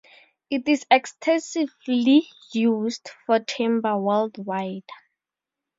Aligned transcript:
It 0.49 0.67
is 0.67 0.83
extensively 0.89 2.27
used 2.55 3.11
for 3.27 3.39
timber, 3.39 3.95
worldwide. 3.99 4.89